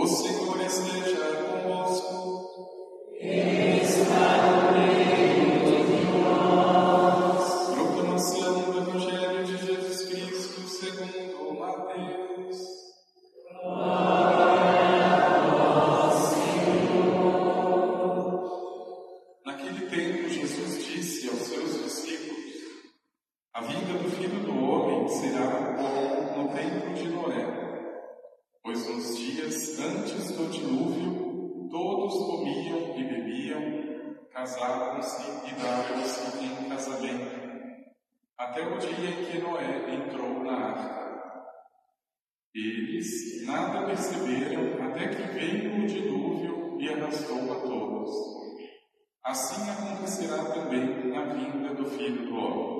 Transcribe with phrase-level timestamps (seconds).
[0.00, 2.38] O Senhor esteja convosco.
[6.08, 6.67] Proclamação
[49.28, 52.78] Assim acontecerá também na vinda do Filho do Homem.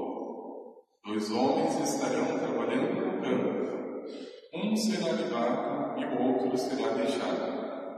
[1.04, 4.08] Dois homens estarão trabalhando no campo.
[4.54, 7.92] Um será levado e o outro será deixado.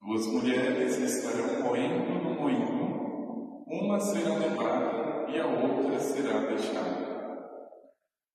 [0.00, 3.64] Duas mulheres estarão moendo no moinho.
[3.66, 7.44] Uma será levada e a outra será deixada.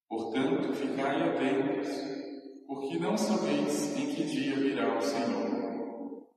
[0.08, 1.90] Portanto, ficai atentos,
[2.68, 6.28] porque não sabeis em que dia virá o Senhor.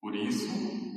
[0.00, 0.87] Por isso,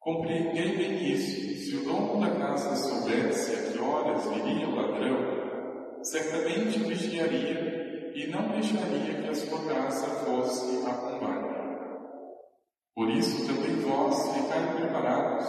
[0.00, 1.48] Compreendei bem isso.
[1.58, 8.26] Se o dono da casa soubesse a que horas viria o ladrão, certamente vigiaria e
[8.28, 11.58] não deixaria que a sua casa fosse arrombada.
[12.94, 15.46] Por isso também vós ficai preparados,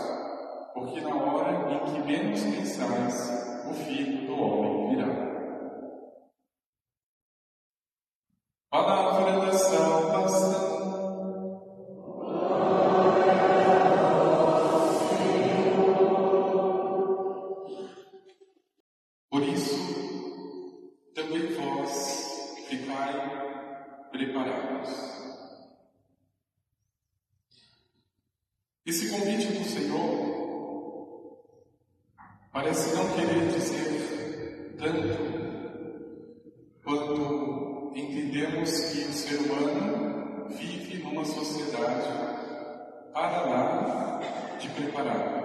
[0.73, 5.28] porque na hora em que menos pensais, o Filho do Homem virá.
[43.19, 44.21] Para lá
[44.57, 45.39] de preparado.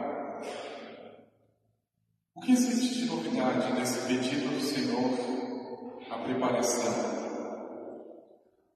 [2.36, 6.94] O que existe de novidade nesse pedido do Senhor, a preparação?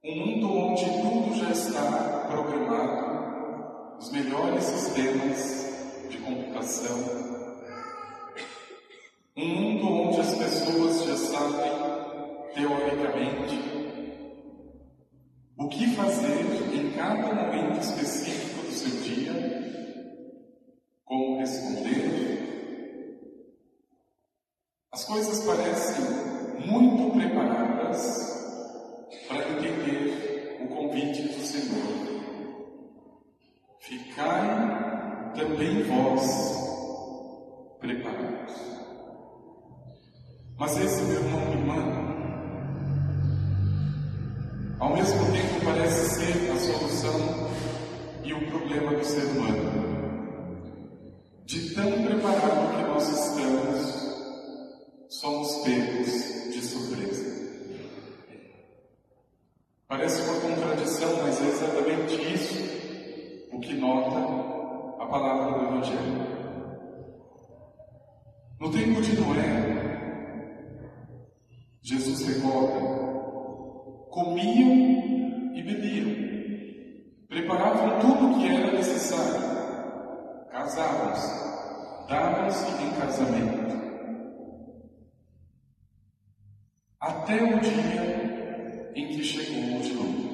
[0.03, 6.97] Um mundo onde tudo já está programado, os melhores sistemas de computação.
[9.37, 11.71] Um mundo onde as pessoas já sabem,
[12.53, 13.69] teoricamente,
[15.57, 19.33] o que fazer em cada momento específico seu dia,
[21.03, 22.39] como responder,
[24.93, 26.05] as coisas parecem
[26.65, 28.01] muito preparadas
[29.27, 32.09] para entender o convite do Senhor.
[33.81, 36.25] Ficai também vós
[37.81, 38.55] preparados.
[40.57, 41.75] Mas esse meu irmão irmã,
[44.79, 47.49] ao mesmo tempo parece ser a solução
[48.23, 49.89] e o problema do ser humano.
[51.45, 53.99] De tão preparado que nós estamos
[55.09, 57.39] somos pegos de surpresa.
[59.87, 64.19] Parece uma contradição, mas é exatamente isso o que nota
[65.03, 66.29] a palavra do Evangelho.
[68.59, 69.69] No tempo de Noé,
[71.81, 72.79] Jesus recorda,
[74.11, 76.18] comiam e bebiam,
[77.49, 79.41] preparavam tudo o que era necessário,
[80.51, 83.69] casavam-se, davam-se em casamento.
[86.99, 90.29] até o dia em que chegou o dilúvio.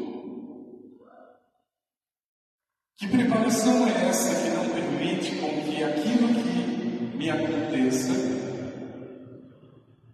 [2.98, 8.14] Que preparação é essa que não permite com que aquilo que me aconteça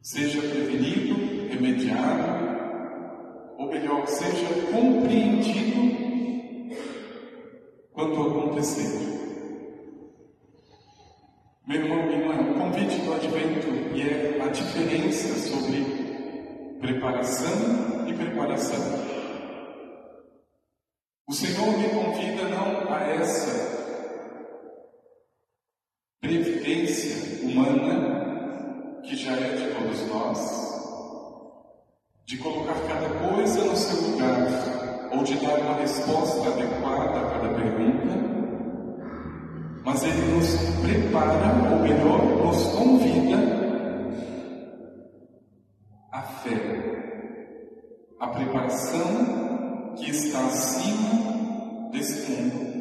[0.02, 2.50] seja prevenido, remediado,
[3.58, 6.11] ou melhor, seja compreendido
[8.02, 8.90] quando acontecer?
[11.68, 18.14] Meu irmão, minha irmã, o convite do advento e é a diferença sobre preparação e
[18.14, 18.80] preparação.
[21.28, 23.72] O Senhor me convida não a essa
[26.20, 30.40] previdência humana que já é de todos nós,
[32.26, 34.81] de colocar cada coisa no seu lugar
[35.12, 38.32] ou de dar uma resposta adequada a cada pergunta,
[39.84, 43.38] mas Ele nos prepara, ou melhor, nos convida
[46.12, 46.58] a fé,
[48.20, 52.72] a preparação que está acima desse mundo,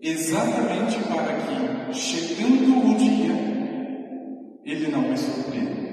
[0.00, 3.56] exatamente para que, chegando o dia,
[4.64, 5.85] ele não me surpreenda.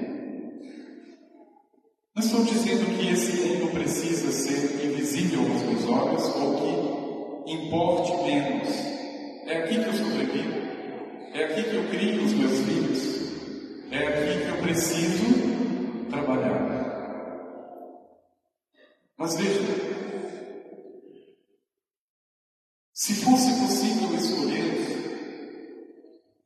[2.14, 8.12] Não estou dizendo que esse mundo precisa ser invisível aos meus olhos ou que importe
[8.22, 8.68] menos.
[9.46, 10.54] É aqui que eu sobrevivo.
[11.32, 13.90] É aqui que eu crio os meus filhos.
[13.90, 15.24] É aqui que eu preciso
[16.08, 16.74] trabalhar.
[19.16, 19.60] Mas veja,
[22.92, 24.84] se fosse possível escolher,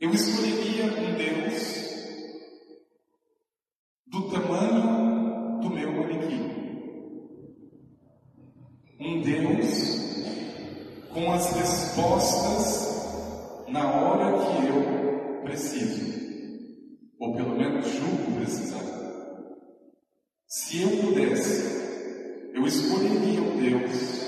[0.01, 1.88] eu escolheria um Deus
[9.59, 9.99] Deus
[11.13, 12.89] com as respostas
[13.69, 16.15] na hora que eu preciso,
[17.19, 18.85] ou pelo menos julgo precisar.
[20.47, 24.19] Se eu pudesse, eu escolheria um Deus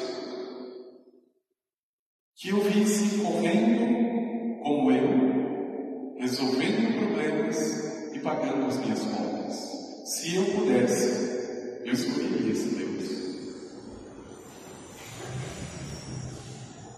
[2.36, 9.70] que eu visse correndo como eu, resolvendo problemas e pagando as minhas contas.
[10.06, 13.19] Se eu pudesse, eu escolheria esse Deus.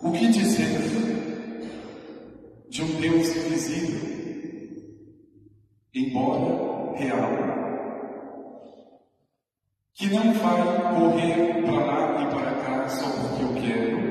[0.04, 0.66] O que dizer
[2.68, 4.00] de um Deus invisível,
[5.94, 7.30] embora real,
[9.94, 10.62] que não vai
[10.96, 14.02] correr para lá e para cá só porque eu quero,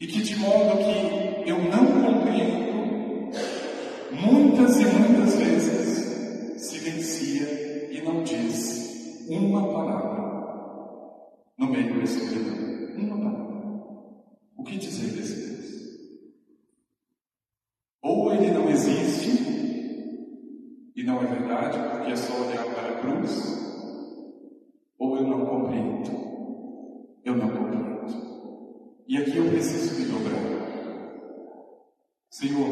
[0.00, 3.30] e que de modo que eu não compreendo,
[4.10, 10.16] muitas e muitas vezes silencia e não diz uma palavra
[11.56, 12.75] no meio da escuridão.
[12.96, 13.46] Uma palavra.
[14.56, 15.56] O que dizer desse Deus?
[18.02, 19.30] Ou ele não existe,
[20.94, 23.56] e não é verdade, porque é só olhar para a cruz,
[24.98, 26.10] ou eu não compreendo.
[27.24, 27.86] Eu não compreendo.
[29.08, 30.46] E aqui eu preciso me dobrar.
[32.30, 32.68] Senhor,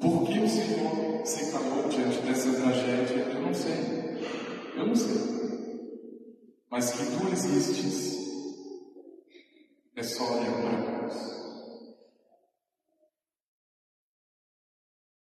[0.00, 3.22] por que o Senhor se calou diante dessa tragédia?
[3.32, 3.74] Eu não sei.
[4.76, 5.38] Eu não sei.
[6.70, 8.27] Mas que tu existes,
[9.98, 10.88] é só olhar para.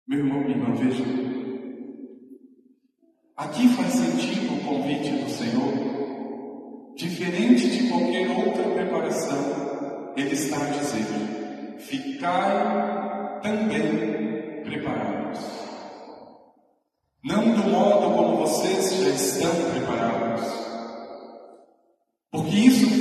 [0.07, 1.05] Meu irmão, minha irmã, veja.
[3.37, 6.95] Aqui faz sentido o convite do Senhor.
[6.97, 15.41] Diferente de qualquer outra preparação, Ele está dizer: ficai também preparados.
[17.25, 20.47] Não do modo como vocês já estão preparados.
[22.31, 23.00] Porque isso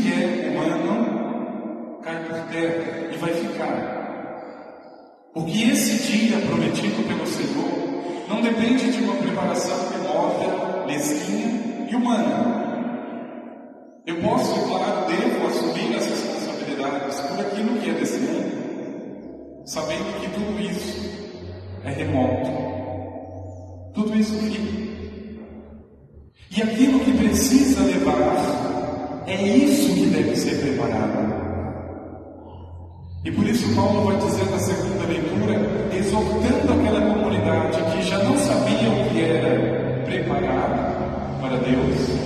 [2.51, 4.00] terra e vai ficar.
[5.34, 12.60] Porque esse dia prometido pelo Senhor não depende de uma preparação imóvel, mesquinha e humana.
[14.06, 20.19] Eu posso, é claro, devo assumir as responsabilidades por aquilo que é desse mundo, sabendo
[20.19, 21.10] que tudo isso
[21.86, 22.69] é remoto.
[23.94, 24.90] Tudo isso fica.
[26.51, 31.38] E aquilo que precisa levar é isso que deve ser preparado.
[33.24, 35.56] E por isso Paulo vai dizer na segunda leitura,
[35.94, 42.19] exortando aquela comunidade que já não sabia o que era preparar para Deus,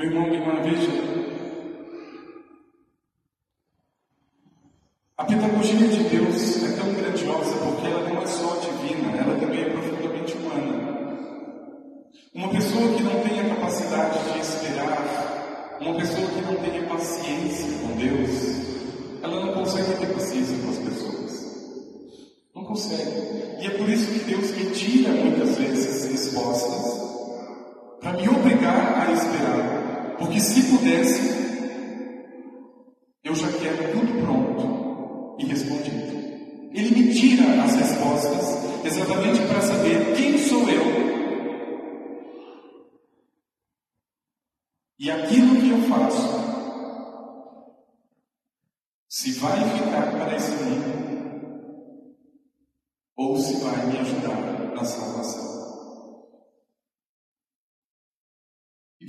[0.00, 0.90] Meu irmão, minha irmã, veja.
[5.18, 9.60] A pedagogia de Deus é tão grandiosa porque ela não é só divina, ela também
[9.60, 11.18] é profundamente humana.
[12.34, 17.66] Uma pessoa que não tem a capacidade de esperar, uma pessoa que não tem paciência
[17.82, 22.10] com Deus, ela não consegue ter paciência com as pessoas.
[22.54, 23.60] Não consegue.
[23.60, 27.10] E é por isso que Deus me tira muitas vezes respostas
[28.00, 29.79] para me obrigar a esperar.
[30.20, 31.18] Porque se pudesse,
[33.24, 36.70] eu já quero tudo pronto e respondido.
[36.72, 41.10] Ele me tira as respostas exatamente para saber quem sou eu
[44.98, 46.28] e aquilo que eu faço
[49.08, 52.14] se vai ficar para esse mundo
[53.16, 55.59] ou se vai me ajudar na salvação.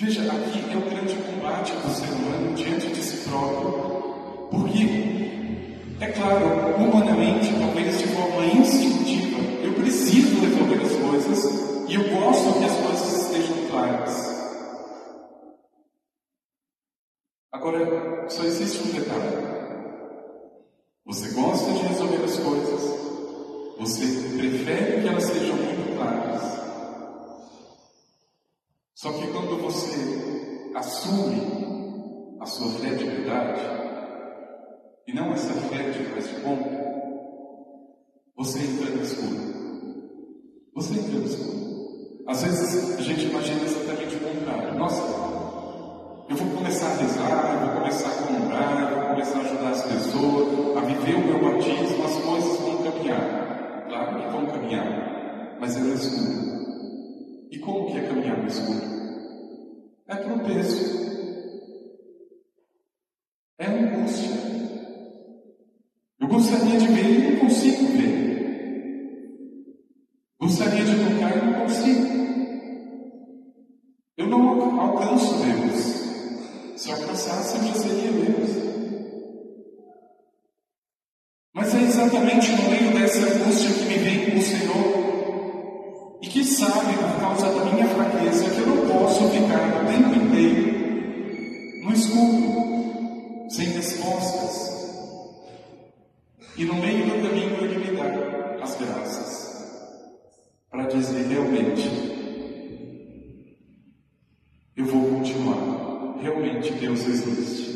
[0.01, 4.84] Veja, aqui é o grande combate do ser humano diante de si próprio, porque,
[6.00, 12.58] é claro, humanamente, talvez de forma instintiva, eu preciso resolver as coisas e eu gosto
[12.58, 14.31] que as coisas estejam claras.
[17.51, 19.51] Agora, só existe um detalhe.
[21.05, 22.81] Você gosta de resolver as coisas,
[23.77, 24.05] você
[24.36, 26.61] prefere que elas sejam muito claras.
[29.01, 29.98] Só que quando você
[30.75, 31.41] assume
[32.39, 33.62] a sua fé de verdade,
[35.08, 36.70] e não essa fé de faz conta,
[38.38, 39.41] você entra no escuro.
[40.75, 42.24] Você entra no escuro.
[42.27, 44.77] Às vezes a gente imagina exatamente o contrário.
[44.77, 45.01] Nossa,
[46.29, 49.70] eu vou começar a rezar, eu vou começar a comprar, eu vou começar a ajudar
[49.72, 53.86] as pessoas, a viver o meu batismo, as coisas vão caminhar.
[53.88, 56.50] Claro que vão caminhar, mas é no escuro.
[57.62, 58.82] Como que é caminhar no escuro?
[60.08, 61.01] É tropeço.
[63.60, 64.32] É angústia.
[66.20, 68.22] Eu gostaria de ver e não consigo ver.
[70.39, 72.22] Gostaria de tocar e não consigo.
[74.18, 76.82] Eu não alcanço Deus.
[76.82, 78.50] Se alcançasse, eu já seria Deus.
[81.53, 85.21] Mas é exatamente no meio dessa angústia que me vem o Senhor
[86.22, 90.25] e que sabe, por causa da minha fraqueza, que eu não posso ficar o tempo
[90.25, 90.82] inteiro
[91.84, 94.72] no escuro, sem respostas.
[96.56, 99.42] E no meio do caminho ele me dá as graças
[100.70, 101.90] para dizer realmente
[104.78, 106.18] eu vou continuar.
[106.22, 107.72] Realmente Deus existe.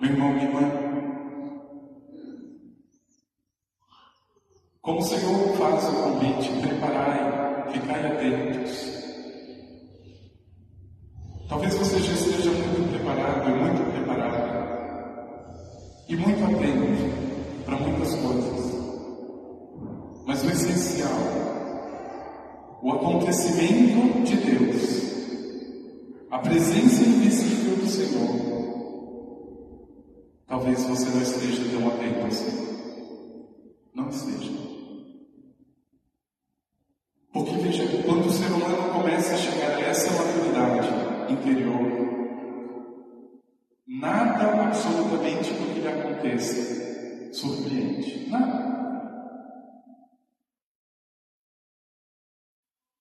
[0.00, 0.85] Meu irmão, minha irmã,
[4.86, 8.86] como o Senhor faz o convite, preparai, ficai atentos.
[11.48, 14.46] Talvez você já esteja muito preparado e muito preparada
[16.08, 18.76] e muito atento para muitas coisas.
[20.24, 21.18] Mas o essencial,
[22.80, 25.02] o acontecimento de Deus,
[26.30, 28.36] a presença invisível do Senhor,
[30.46, 32.66] talvez você não esteja tão atento assim.
[33.92, 34.65] Não esteja.
[44.06, 48.28] Nada absolutamente do que lhe aconteça surpreende.
[48.30, 48.76] Nada.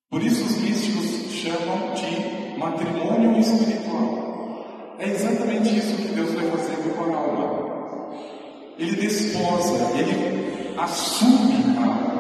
[0.10, 4.96] Por isso os místicos chamam de matrimônio espiritual.
[4.98, 8.16] É exatamente isso que Deus vai fazendo com a alma.
[8.78, 12.16] Ele desposa, ele assume a alma.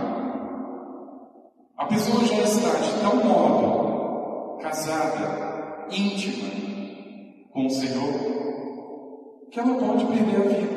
[1.77, 6.49] A pessoa já está de tal modo casada, íntima
[7.51, 8.34] com o Senhor,
[9.55, 10.67] que ela pode perder a vida.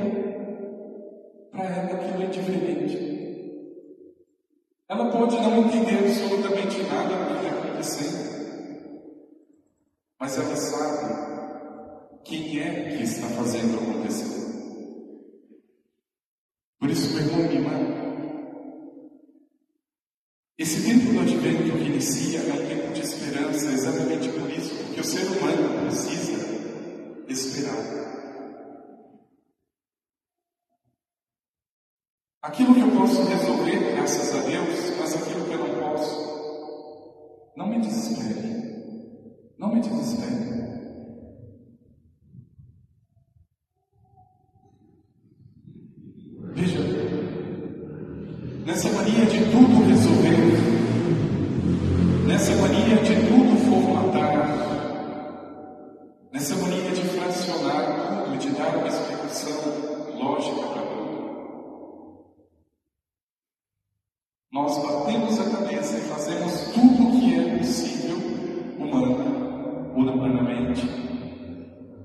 [1.51, 2.97] Para ela aquilo é diferente.
[4.89, 8.29] Ela pode não entender absolutamente nada do que está acontecendo,
[10.21, 14.47] mas ela sabe quem é que está fazendo acontecer.
[16.79, 17.99] Por isso, meu irmão irmã,
[20.57, 25.01] esse tempo do advento que inicia é um tempo de esperança, exatamente por isso, porque
[25.01, 26.39] o ser humano precisa
[27.29, 27.99] esperar.
[32.41, 37.69] Aquilo que eu posso resolver, graças a Deus, mas aquilo que eu não posso, não
[37.69, 38.49] me desespere.
[39.59, 40.68] Não me desespere.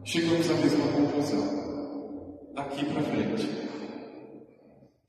[0.06, 2.54] Chegamos à mesma conclusão.
[2.54, 3.48] Daqui para frente,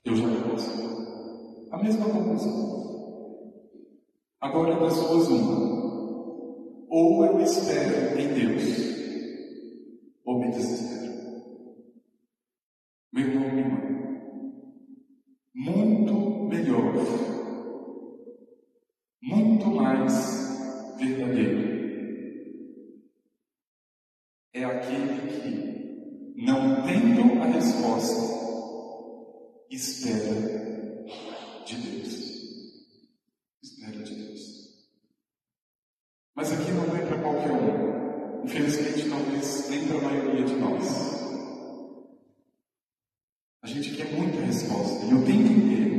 [0.04, 1.68] eu já não posso.
[1.70, 2.74] A mesma conclusão.
[4.40, 5.84] Agora das duas uma.
[6.88, 8.62] Ou eu espero em Deus,
[10.24, 11.12] ou me desespero.
[13.12, 13.80] Meu irmão, minha irmã,
[15.54, 16.94] muito melhor,
[19.22, 21.74] muito mais verdadeiro
[24.54, 28.34] é aquele que não tendo a resposta,
[29.70, 30.34] espera
[31.64, 32.14] de Deus.
[33.62, 34.40] Espera de Deus.
[36.36, 38.44] Mas aqui não é para qualquer um.
[38.44, 41.14] Infelizmente, talvez nem para a maioria de nós.
[43.62, 45.94] A gente quer muita resposta e eu tenho que ter.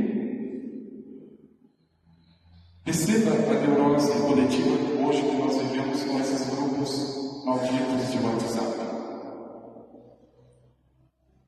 [2.83, 8.75] Perceba a neurose coletiva hoje que nós vivemos com esses grupos malditos de WhatsApp.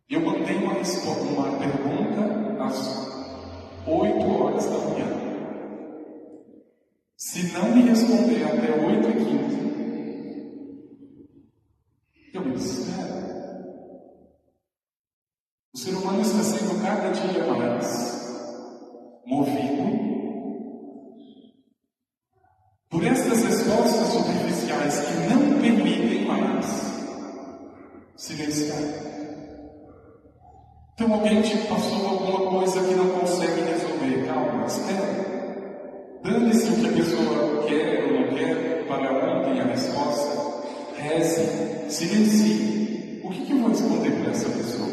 [0.07, 2.77] Eu mandei uma, uma pergunta às
[3.87, 5.07] 8 horas da manhã.
[7.17, 9.57] Se não me responder até 8 e 15,
[12.33, 13.17] eu me desespero.
[15.73, 18.27] O ser humano está sendo cada dia mais
[19.25, 19.97] movido
[22.87, 26.65] por estas respostas superficiais que não permitem mais
[28.17, 28.77] silenciar.
[30.93, 34.25] Então alguém te passou alguma coisa que não consegue resolver.
[34.25, 35.27] Calma, espera.
[36.23, 40.65] Dane-se o que a pessoa quer ou não quer, para ontem a resposta.
[40.97, 43.21] Reze, silencie.
[43.23, 44.87] O que, que eu vou responder para essa pessoa?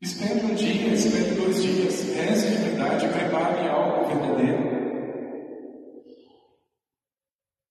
[0.00, 4.74] Espere um dia, espere dois dias, reze de verdade, prepare algo verdadeiro.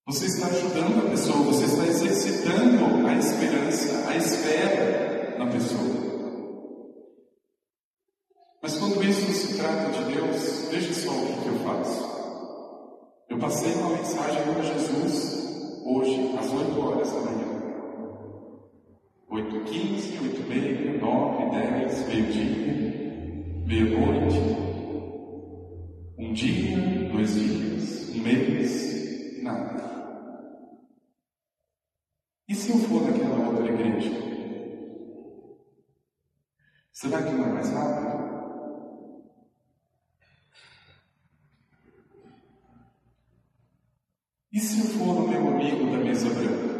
[0.07, 6.03] Você está ajudando a pessoa, você está exercitando a esperança, a espera na pessoa.
[8.61, 12.13] Mas quando isso se trata de Deus, veja só o que eu faço.
[13.29, 17.53] Eu passei uma mensagem para Jesus hoje, às 8 horas da manhã.
[19.29, 24.39] 8, 15, 8, meia, 9, 10, meio-dia, meia-noite,
[26.17, 29.92] um dia, dois dias, um mês, nada.
[37.03, 38.13] Será que não é mais rápido?
[44.53, 46.72] E se eu for no meu amigo da mesa branca?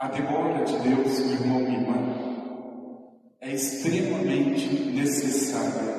[0.00, 5.94] A demora de Deus, irmão e irmã, é extremamente necessária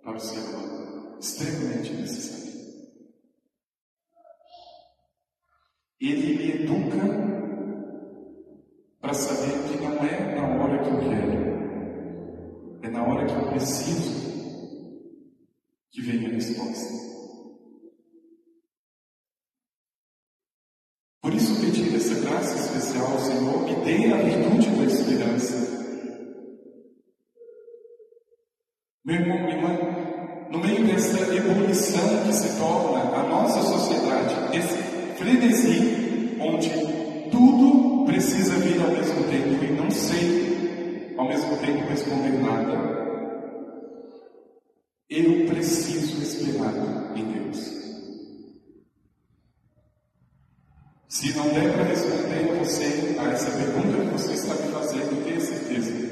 [0.00, 1.18] para o ser humano.
[1.18, 2.52] Extremamente necessária.
[6.00, 7.04] Ele me educa
[9.00, 11.32] para saber que não é na hora que eu quero,
[12.82, 14.28] é na hora que eu preciso
[15.90, 17.17] que vem a resposta.
[29.08, 29.70] Meu irmão, minha irmã,
[30.50, 34.76] no meio dessa ebulição que se torna a nossa sociedade, esse
[35.16, 36.68] frenesi onde
[37.30, 42.76] tudo precisa vir ao mesmo tempo e não sei ao mesmo tempo responder nada.
[45.08, 46.74] Eu preciso esperar
[47.16, 47.64] em Deus.
[51.08, 55.40] Se não der para responder você a essa pergunta que você está me fazendo, tenha
[55.40, 56.07] certeza.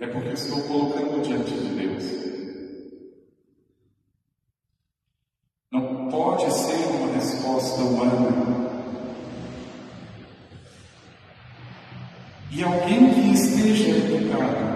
[0.00, 2.04] É porque estou colocando diante de Deus.
[5.70, 8.64] Não pode ser uma resposta humana.
[12.50, 14.74] E alguém que esteja educado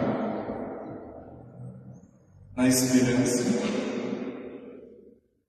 [2.57, 3.45] na esperança,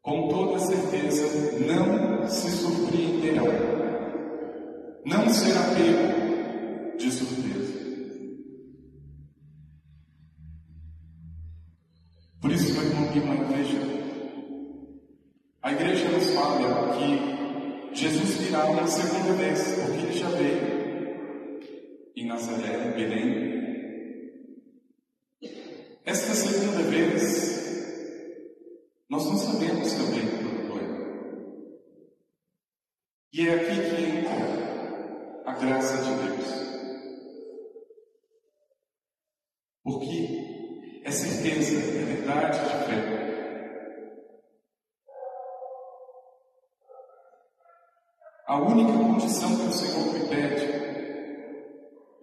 [0.02, 1.24] com toda certeza
[1.66, 3.44] não se surpreenderá,
[5.06, 6.19] não será pego
[15.70, 20.80] a igreja nos fala que Jesus virá uma segunda vez, porque ele já veio
[22.16, 23.60] em Nazaré, Belém.
[26.04, 28.20] Esta segunda vez,
[29.10, 30.82] nós não sabemos também quando foi.
[33.34, 36.50] E é aqui que entra a graça de Deus.
[39.84, 43.20] Porque é certeza, é verdade de fé.
[48.50, 50.66] A única condição que o Senhor me pede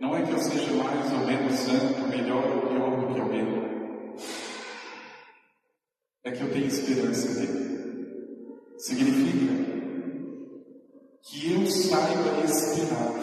[0.00, 3.46] não é que eu seja mais ou menos santo, melhor ou pior do que alguém.
[6.24, 8.66] É que eu tenho esperança nele.
[8.76, 9.52] significa
[11.22, 13.14] que eu saiba esperar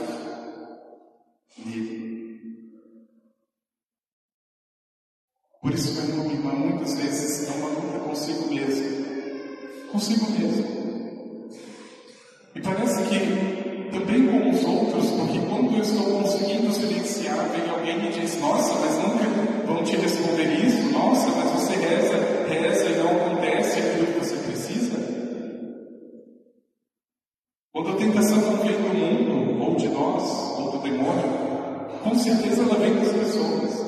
[1.57, 2.03] nele.
[5.61, 9.91] Por isso, meu irmão, irmã, muitas vezes é uma luta consigo mesmo.
[9.91, 10.82] Consigo mesmo.
[15.53, 20.65] Quando eu estou conseguindo silenciar, vem alguém e diz, nossa, mas nunca vão te responder
[20.65, 22.15] isso, nossa, mas você reza,
[22.49, 24.97] reza e não acontece aquilo que você precisa.
[27.71, 31.29] Quando a tentação vem do mundo, ou de nós, ou do demônio,
[32.03, 33.83] com certeza ela vem das pessoas.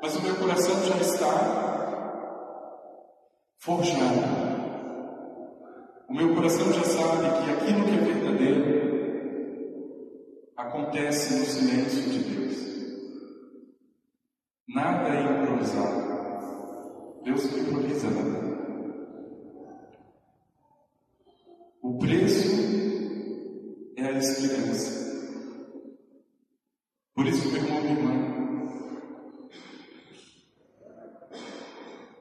[0.00, 2.04] Mas o meu coração já está
[3.58, 4.44] forjado.
[6.08, 8.93] O meu coração já sabe que aquilo que é verdadeiro
[10.66, 12.54] acontece no silêncio de Deus.
[14.66, 16.04] Nada é improvisado.
[17.22, 18.44] Deus não improvisa nada.
[21.82, 22.48] O preço
[23.96, 25.04] é a esperança.
[27.14, 28.14] Por isso, meu irmão irmã,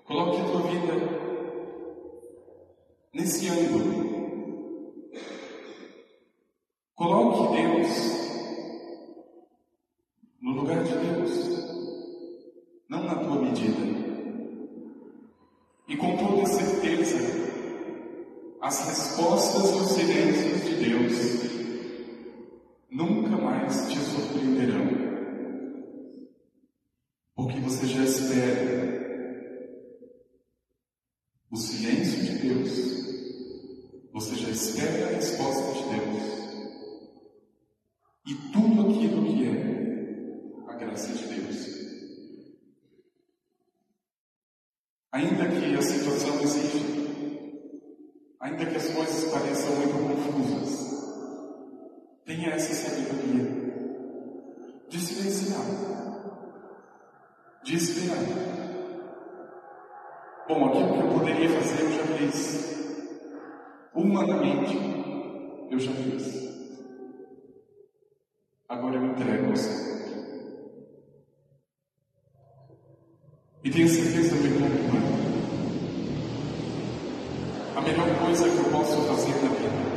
[0.04, 0.94] coloque a tua vida
[3.14, 4.04] nesse ângulo.
[6.96, 8.14] Coloque Deus
[10.42, 14.04] no lugar de Deus, não na tua medida.
[15.88, 17.18] E com toda certeza,
[18.62, 21.44] as respostas e os silêncios de Deus
[22.90, 24.88] nunca mais te surpreenderão,
[27.36, 28.94] porque você já espera
[31.52, 32.94] o silêncio de Deus,
[34.14, 36.03] você já espera a resposta de Deus
[46.22, 47.04] que
[48.40, 50.94] ainda que as coisas pareçam muito confusas,
[52.26, 53.64] tenha essa sabedoria
[54.90, 55.66] de silenciar,
[57.64, 58.18] de esperar.
[60.48, 62.74] Bom, aquilo que eu poderia fazer eu já fiz.
[63.96, 64.78] Humanamente,
[65.72, 66.44] eu já fiz.
[68.68, 69.94] Agora eu entrego ao Senhor.
[73.64, 74.70] E tenho certeza, meu irmão,
[77.78, 79.94] a melhor coisa que eu posso fazer na vida.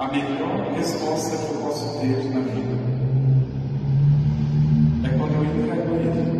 [0.00, 2.74] A melhor resposta que eu posso ter na vida
[5.04, 6.34] é quando eu entrego a Ele.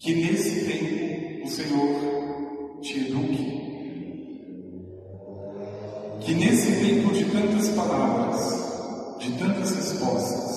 [0.00, 3.60] Que nesse tempo o Senhor te eduque.
[6.20, 10.50] Que nesse tempo de tantas palavras, de tantas respostas,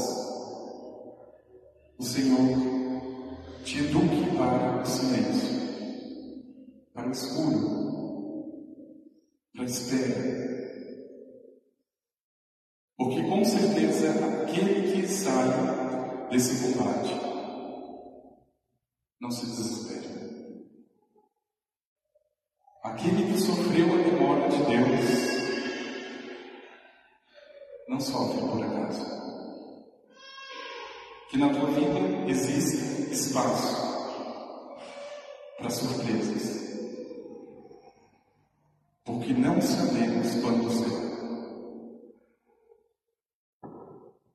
[2.00, 2.73] o Senhor
[3.74, 5.50] te eduque para o silêncio,
[6.94, 8.54] para o escuro,
[9.52, 10.44] para a espera.
[12.96, 15.50] Porque com certeza aquele que sai
[16.30, 17.20] desse combate
[19.20, 20.04] não se desespera.
[22.84, 25.34] Aquele que sofreu a demora de Deus
[27.88, 29.23] não sofre por acaso
[31.34, 33.76] que na tua vida existe espaço
[35.58, 36.62] para surpresas.
[39.04, 41.02] Porque não sabemos quando será.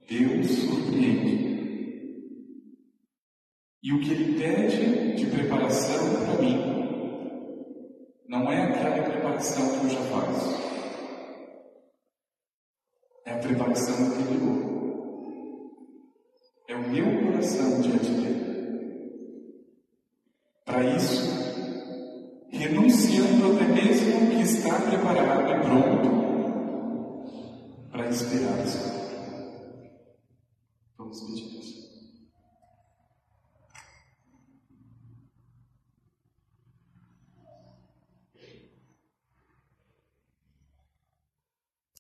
[0.09, 1.49] Deus surpreende.
[3.81, 6.59] E o que Ele pede de preparação para mim
[8.27, 10.69] não é aquela preparação que eu já faço.
[13.25, 14.78] É a preparação anterior
[16.89, 18.39] meu coração diante dele.
[20.65, 21.23] Para isso,
[22.51, 26.29] renunciando até mesmo que está preparado e pronto
[27.91, 28.98] para esperar o Senhor.